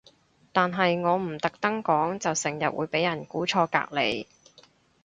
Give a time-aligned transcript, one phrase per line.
[0.51, 4.25] 但係我唔特登講就成日會俾人估錯隔離